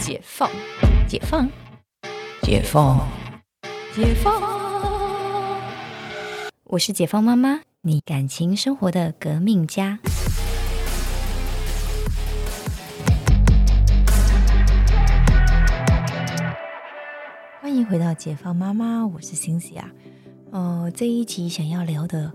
[0.00, 0.50] 解放，
[1.06, 1.46] 解放，
[2.40, 3.06] 解放，
[3.94, 4.40] 解放。
[6.64, 9.98] 我是解放妈妈，你感情生活的革命家。
[17.60, 19.90] 欢迎回到解放妈妈，我是星星啊。
[20.50, 22.32] 呃，这一集想要聊的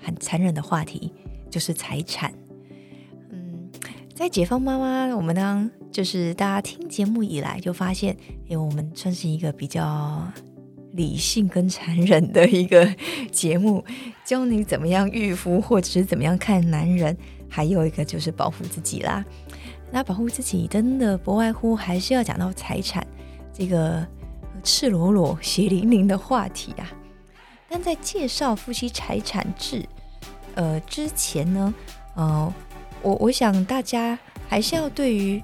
[0.00, 1.12] 很残忍的话题
[1.50, 2.32] 就是财产。
[3.30, 3.68] 嗯，
[4.14, 8.14] 在解放妈妈，我们当就是大家听节目以来，就发现，
[8.50, 10.30] 哎，我们算是一个比较
[10.92, 12.86] 理性跟残忍的一个
[13.32, 13.82] 节目，
[14.22, 17.16] 教你怎么样御夫，或者是怎么样看男人，
[17.48, 19.24] 还有一个就是保护自己啦。
[19.90, 23.02] 那保护自己真的不外乎还是要讲到财产
[23.50, 24.06] 这个
[24.62, 26.92] 赤裸裸、血淋淋的话题啊。
[27.70, 29.82] 但在介绍夫妻财产制，
[30.56, 31.74] 呃之前呢，
[32.16, 32.52] 呃，
[33.00, 35.42] 我我想大家还是要对于，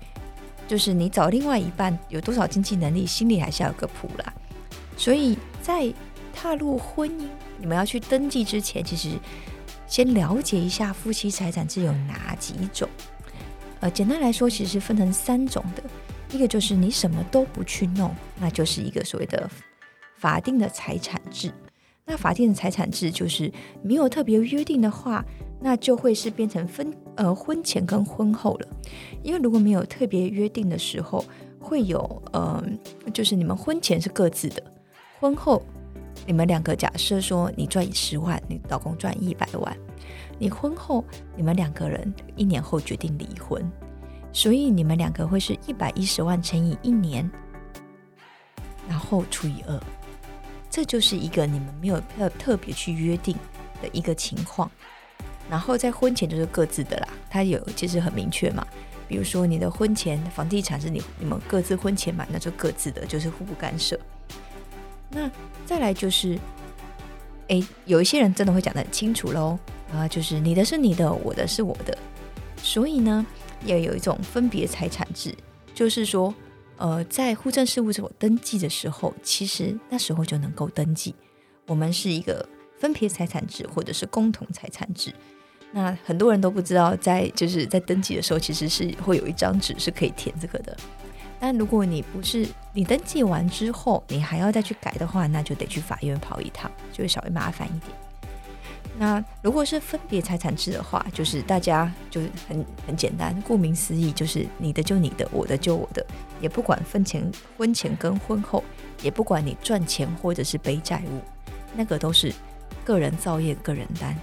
[0.72, 4.32] 就是你找另外一半有多少经济能力，心里还是要有个谱啦。
[4.96, 5.92] 所以在
[6.34, 9.10] 踏入婚姻，你们要去登记之前，其实
[9.86, 12.88] 先了解一下夫妻财产制有哪几种。
[13.80, 15.82] 呃，简单来说，其实分成三种的，
[16.30, 19.50] 一个就是你什么都不去弄，那就是一个所谓的
[20.16, 21.52] 法定的财产制。
[22.04, 23.50] 那法定的财产制就是
[23.82, 25.24] 没有特别约定的话，
[25.60, 28.68] 那就会是变成分呃婚前跟婚后了。
[29.22, 31.24] 因为如果没有特别约定的时候，
[31.60, 32.62] 会有呃
[33.14, 34.62] 就是你们婚前是各自的，
[35.20, 35.62] 婚后
[36.26, 39.74] 你们两个假设说你赚十万，你老公赚一百万，
[40.38, 41.04] 你婚后
[41.36, 43.64] 你们两个人一年后决定离婚，
[44.32, 47.30] 所以你们两个会是一百一十万乘以一年，
[48.88, 49.80] 然后除以二。
[50.72, 53.36] 这就是一个你们没有特特别去约定
[53.82, 54.70] 的一个情况，
[55.50, 58.66] 然后在婚前就是各自的啦，它有其实很明确嘛。
[59.06, 64.00] 比如说你的婚前房地产是你你们各自婚前买，那就各自的，就是互不干涉。
[65.10, 65.30] 那
[65.66, 66.38] 再来就是，
[67.48, 69.58] 哎，有一些人真的会讲得很清楚喽，
[69.92, 71.98] 啊，就是你的是你的，我的是我的，
[72.62, 73.26] 所以呢，
[73.66, 75.34] 要有一种分别财产制，
[75.74, 76.34] 就是说。
[76.82, 81.14] 呃，在户政事务所登记的时候，其实那时候就能够登记。
[81.68, 82.44] 我们是一个
[82.76, 85.14] 分别财产制或者是共同财产制。
[85.70, 90.76] 那很多人都不知道，在就是在登记的时候，其实是会有一张纸是可以填这个的。
[91.38, 92.44] 但如果你不是
[92.74, 98.11] 你登记完之后，你还要再去改的话，那就得去法院跑一趟，就会稍微麻烦一点。
[98.98, 106.06] 那如果是分别财产制的话，就是大家就是很很简单，顾名思义，就是你的就你的，我的就我的，
[106.40, 108.62] 也不管分前婚前跟婚后，
[109.02, 111.20] 也不管你赚钱或者是背债务，
[111.74, 112.32] 那个都是
[112.84, 114.14] 个人造业个人担。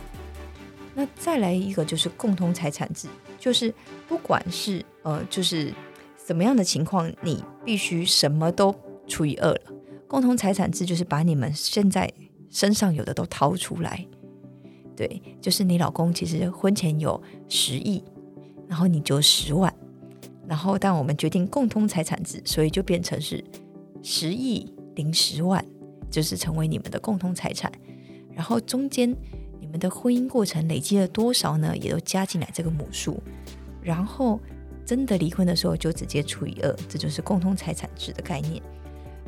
[0.94, 3.08] 那再来一个就是共同财产制，
[3.40, 3.74] 就是
[4.08, 5.74] 不管是呃就是
[6.28, 8.74] 什么样的情况，你必须什么都
[9.08, 9.62] 除以二了。
[10.08, 12.12] 共同财产制就是把你们现在
[12.50, 14.06] 身上有的都掏出来。
[15.00, 18.04] 对，就是你老公其实婚前有十亿，
[18.68, 19.74] 然后你就十万，
[20.46, 23.42] 然后但我们决定共通财产制，所以就变成是
[24.04, 25.66] 十亿零十万，
[26.12, 27.72] 就是成为你们的共同财产。
[28.36, 29.16] 然后中间
[29.62, 31.74] 你们的婚姻过程累积了多少呢？
[31.78, 33.24] 也都加进来这个母数。
[33.82, 34.38] 然后
[34.86, 38.62] 真的离婚的时候就直接除以二，这就是共同财产制的概念。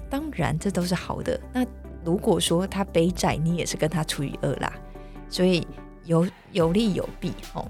[0.09, 1.39] 当然这都是好的。
[1.53, 1.65] 那
[2.03, 4.77] 如果说他背债，你也是跟他除以二啦。
[5.31, 5.65] 所以
[6.03, 7.65] 有有利有弊哦，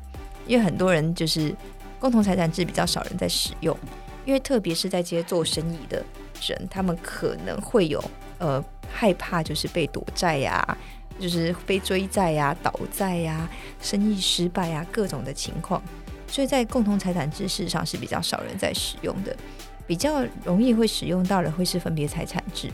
[0.47, 1.55] 因为很多人就是
[1.99, 3.77] 共同财产制比较少人在使用，
[4.25, 6.03] 因为特别是在这些做生意的
[6.41, 8.03] 人，他们可能会有
[8.39, 10.77] 呃害怕，就是被躲债呀，
[11.19, 13.47] 就是被追债呀、倒债呀、
[13.79, 15.79] 生意失败呀各种的情况，
[16.25, 19.38] 所以在共同财产制事实上是比较少人在使用的，
[19.85, 22.72] 比较容易会使用到的会是分别财产制，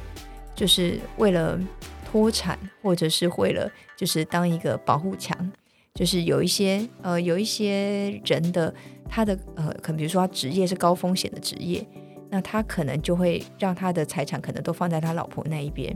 [0.55, 1.59] 就是为了。
[2.09, 5.37] 脱产，或者是为了就是当一个保护墙，
[5.93, 8.73] 就是有一些呃有一些人的
[9.09, 11.85] 他的呃可能比如说他职业是高风险的职业，
[12.29, 15.93] 那他可能就会让他的财产可能都放在他老婆那一边，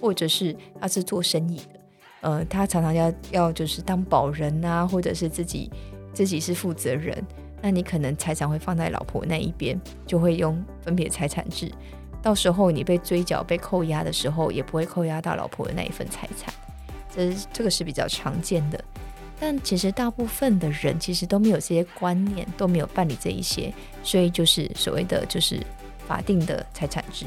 [0.00, 1.80] 或者是他是做生意的，
[2.22, 5.70] 呃他常常要要就是当保人啊，或者是自己
[6.14, 7.22] 自己是负责人，
[7.60, 11.70] 那你可能财产会放在老婆那一边，就会用分别财产制。
[12.28, 16.52] 到时候你被追缴、被扣押的时候，也不会扣押到老婆的那一份财产，
[17.10, 18.84] 这这个是比较常见的。
[19.40, 23.72] 但其实大部分的人其实都没有这些观念，都没有办理这一些，
[24.02, 25.58] 所以就是所谓的就是
[26.06, 27.24] 法定的财产制。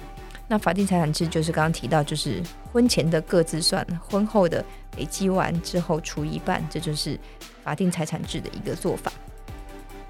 [0.47, 2.39] 那法定财产制就是刚刚提到，就是
[2.71, 4.63] 婚前的各自算，婚后的
[4.97, 7.19] 累积完之后除一半，这就是
[7.63, 9.11] 法定财产制的一个做法。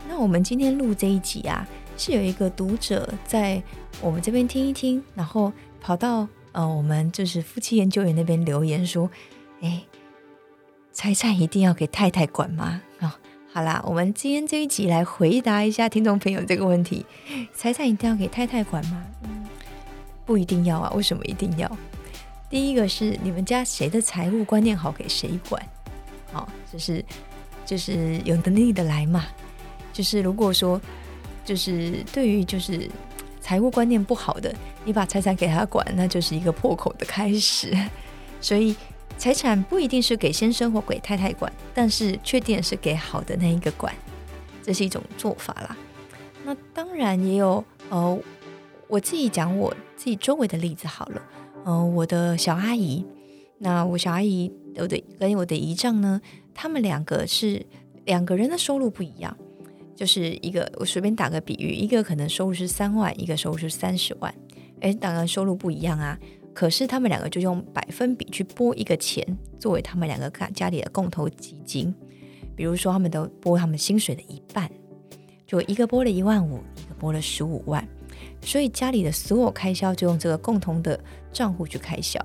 [0.06, 1.66] 那我们今天录这一集啊。
[2.04, 3.62] 是有一个读者在
[4.02, 9.08] 我们这边听一听，然后跑到呃我们就是夫妻研究员那边留言说
[9.62, 9.84] ：“哎，
[10.92, 13.20] 财产一定要给太太管吗？”啊，
[13.54, 17.06] 好啦，我们今天这一集来回答一下听众朋友这个问题：
[17.54, 19.06] 财产一定要给太太管吗？
[19.26, 19.46] 嗯，
[20.26, 20.92] 不一定要啊。
[20.96, 21.72] 为什么一定要？
[22.50, 25.64] 第一个是你们家谁的财务观念好，给谁管。
[26.34, 27.06] 好，就是
[27.64, 29.24] 就是有能力的来嘛。
[29.94, 30.82] 就是如果说，
[31.44, 32.90] 就是对于就是
[33.40, 34.54] 财务观念不好的，
[34.86, 37.76] 你把财产给他管，那就是一个破口的开始。
[38.40, 38.76] 所以
[39.18, 43.94] 财产不一定是给先生或给太太管，但是确定是给好的那一个管，
[44.64, 45.78] 这是一种做法啦。
[46.44, 48.20] 那当然也有呃，
[48.88, 51.22] 我自己讲我自己周围的例子好了。
[51.66, 53.06] 嗯，我的小阿姨，
[53.60, 56.20] 那我小阿姨我的跟我的姨丈呢，
[56.56, 57.64] 他们两个是
[58.06, 59.38] 两个人的收入不一样。
[60.02, 64.34] 就是一个，我随便打个比喻，一个可能收入是三万，一个收入是三十万，
[64.80, 66.18] 诶，当然收入不一样啊。
[66.56, 69.24] 可是他们两个就用百分比去拨一个钱，
[69.60, 71.94] 作为他们两个家家里的共同基金。
[72.56, 74.68] 比如说，他们都拨他们薪水的一半，
[75.46, 77.88] 就一个拨了一万五，一个拨了十五万，
[78.42, 81.00] 所以家里的所有开销就用这个共同的
[81.32, 82.20] 账户去开销，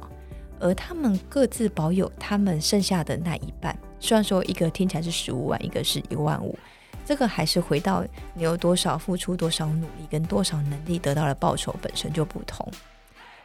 [0.58, 3.78] 而他们各自保有他们剩下的那一半。
[4.00, 6.58] 虽然说一个听起来是十五万，一个是一万五。
[7.06, 8.04] 这个还是回到
[8.34, 12.68] 你有多少付出、多少努力跟多少能力得到的报酬本身就不同，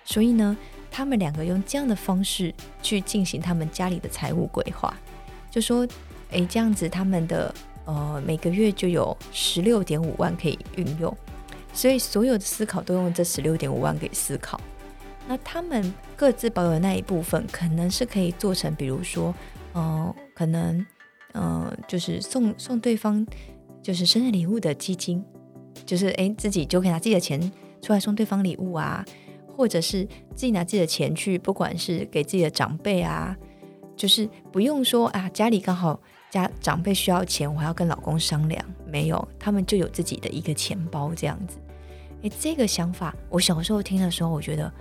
[0.04, 0.58] 所以呢，
[0.90, 4.92] 他们两个用这样的方式去进行他们家里的财务规划，
[5.52, 5.88] 就说，
[6.32, 7.54] 诶，这样子他们的
[7.86, 11.16] 呃每个月就有十六点五万可以运用，
[11.72, 14.60] 所以所有的思考都用这十六点五万给思考。
[15.28, 19.32] 那他们各自保有那一部分，可能是可以做成，比如说，
[19.74, 20.84] 呃，可能。
[21.34, 23.26] 嗯，就是送送对方
[23.82, 25.24] 就是生日礼物的基金，
[25.86, 27.52] 就是哎自己就可以拿自己的钱
[27.82, 29.04] 出来送对方礼物啊，
[29.56, 30.06] 或者是
[30.36, 33.36] 自己拿自己的钱去，不管是给自己的长辈啊，
[33.96, 36.00] 就是不用说啊家里刚好
[36.30, 41.58] 家长辈需要钱，我还要跟老公商量，没有，他们就有自己的一个钱包这样子。
[42.24, 44.72] 哎，这个想法我小时候听的时候，我觉得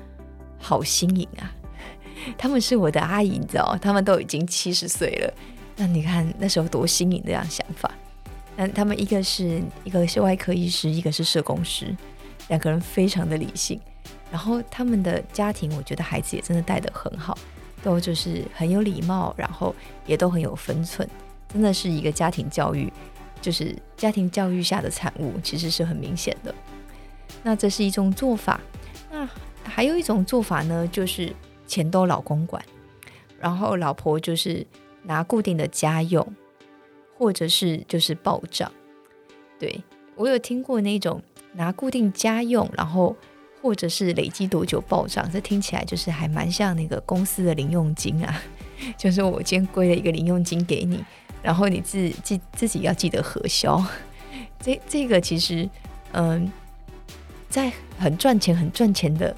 [0.58, 1.50] 好新颖啊。
[2.36, 5.34] 他们是我的阿姨，你知道，他们都已经七十岁了。
[5.76, 7.90] 那你看那时候多新颖的样想法，
[8.68, 11.94] 他们一个是一个是外科医师，一个是社工师，
[12.48, 13.80] 两个人非常的理性，
[14.30, 17.36] 然后他们的家庭，我觉得孩子也真的带得很好，
[17.82, 19.74] 都就是很有礼貌，然后
[20.06, 21.08] 也都很有分寸，
[21.52, 22.92] 真的是一个家庭教育，
[23.40, 26.54] 就是家庭教育下的产物，其实是很明显的。
[27.42, 28.60] 那这是一种做法，
[29.10, 29.28] 那
[29.64, 31.34] 还有一种做法呢，就是
[31.66, 32.62] 钱都老公管，
[33.38, 34.66] 然后老婆就是。
[35.02, 36.22] 拿固定的家用，
[37.20, 38.72] 或者是就是暴涨，
[39.58, 39.78] 对
[40.16, 41.22] 我有听过那种
[41.52, 43.14] 拿固定家用，然后
[43.60, 48.42] 或者是累积多久暴涨，这听起来就是还蛮像那个公司的零用金啊，
[48.96, 51.04] 就是我今天归了一个零用金给你，
[51.42, 53.84] 然后你自记自己要记得核销。
[54.58, 55.68] 这这个其实，
[56.12, 56.50] 嗯，
[57.50, 59.36] 在很赚钱很赚钱的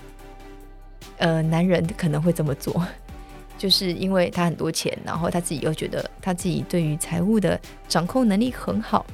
[1.18, 2.80] 呃男人可能会这么做。
[3.62, 7.56] 就是因为他很多钱，然后他自己又觉得他自己对于财务的
[7.86, 9.06] 掌控能力很好，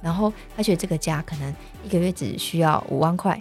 [0.00, 1.54] 然后他觉得这个家可能
[1.84, 3.38] 一个月只需要五万块，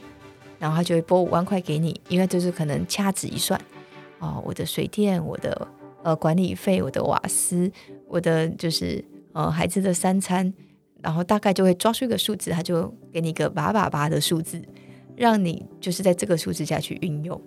[0.60, 3.58] 然后他就会拨五万块给你，因为就是可能掐指一算，
[4.20, 5.66] 哦，我的水电、我的
[6.04, 7.72] 呃管理费、我的瓦斯、
[8.06, 9.02] 我的就是
[9.32, 10.54] 呃孩子的三餐，
[11.02, 14.62] 然后大概就会抓出一个数字，他就给你一个八八八的数字，
[15.16, 17.42] 让你就是在这个数字下去运用。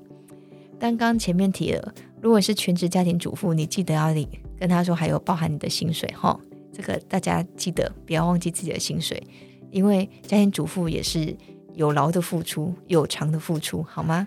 [0.82, 1.94] 但刚前面提了。
[2.20, 6.36] 如果是全职家庭主妇，你记得要你跟他说，还有包含你的薪水哈。
[6.72, 9.22] 这个大家记得不要忘记自己的薪水，
[9.70, 11.36] 因为家庭主妇也是
[11.74, 14.26] 有劳的付出，有偿的付出，好吗？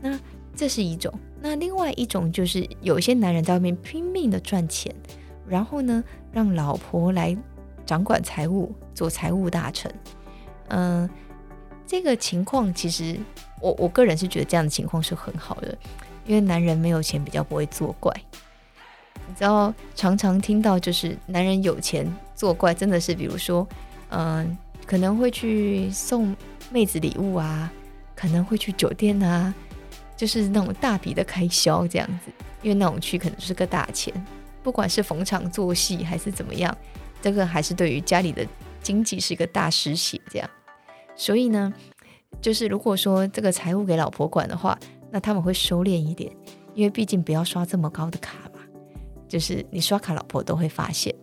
[0.00, 0.16] 那
[0.54, 1.12] 这是一种。
[1.40, 4.94] 那另外一种就是有些男人在外面拼命的赚钱，
[5.44, 7.36] 然后呢，让老婆来
[7.84, 9.92] 掌管财务，做财务大臣。
[10.68, 11.10] 嗯，
[11.86, 13.18] 这个情况其实
[13.60, 15.76] 我我个人是觉得这样的情况是很好的。
[16.26, 18.10] 因为男人没有钱比较不会作怪，
[19.28, 23.68] 你知道常常听到就是男人有钱作怪，真的是比如说，
[24.08, 26.34] 嗯，可能会去送
[26.70, 27.70] 妹子礼物啊，
[28.16, 29.52] 可能会去酒店啊，
[30.16, 32.32] 就是那种大笔的开销这样子。
[32.62, 34.10] 因为那种去可能是个大钱，
[34.62, 36.74] 不管是逢场作戏还是怎么样，
[37.20, 38.42] 这个还是对于家里的
[38.82, 40.48] 经济是一个大失血这样。
[41.16, 41.72] 所以呢，
[42.40, 44.78] 就是如果说这个财务给老婆管的话。
[45.10, 46.28] 那他们会收敛一点，
[46.74, 48.58] 因为毕竟不要刷这么高的卡嘛。
[49.28, 51.14] 就是你刷卡，老婆都会发现。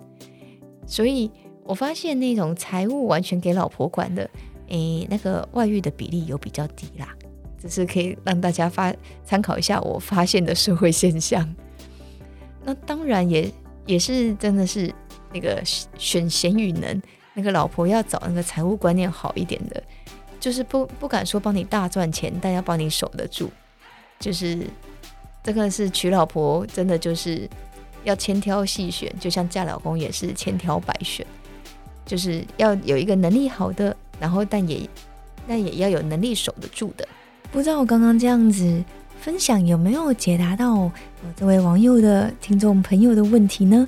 [0.88, 1.30] 所以
[1.66, 4.30] 我发现那种财务完全给老婆管的，
[4.70, 7.14] 诶，那个外遇的比例有比较低啦。
[7.60, 8.96] 只是可以让大家发
[9.26, 11.54] 参考一下我发现的社会现象。
[12.64, 13.52] 那当然也
[13.86, 14.90] 也是真的是
[15.34, 17.02] 那个选贤与能，
[17.34, 19.82] 那个老婆要找那个财务观念好一点的，
[20.40, 23.52] 就是不不敢说帮你大赚钱，但要帮你守得住。
[24.20, 24.60] 就是
[25.44, 27.50] 这个是娶老婆，真的就是
[28.04, 31.26] 要千挑细选，就像嫁老公也是千挑百选，
[32.06, 34.88] 就是要有一个能力好的，然后但也
[35.48, 37.08] 但也要有能力守得住的。
[37.52, 38.84] 不知道我刚刚这样子
[39.20, 40.92] 分享有没有解答到
[41.36, 43.88] 这位网友的听众朋友的问题呢？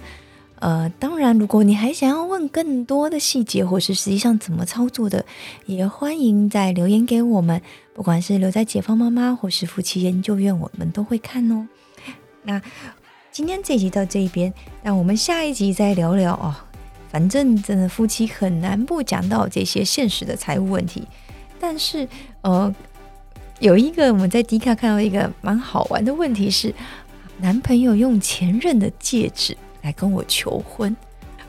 [0.64, 5.26] 呃，当然，如果你还想要问更多的细节，或是实际上怎么操作的，
[5.66, 7.62] 也欢迎在留言给我们。
[7.94, 11.68] 不管是留在解放妈妈，或是夫妻研究院，我们都会看哦。
[12.44, 12.62] 那
[13.30, 16.56] 今天这集到这一边，那我们下一集再聊聊哦。
[17.12, 21.04] 反正真的夫妻很难不讲到这些现实的财务问题，
[21.60, 22.08] 但是
[22.42, 22.74] 呃。
[23.60, 26.74] 有一个我们在迪卡看到一个蛮好玩的问题是，
[27.38, 30.94] 男朋友用前任的戒指来跟我求婚。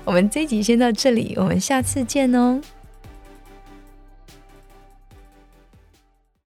[0.04, 2.60] 我们这集先到这里，我们下次见哦。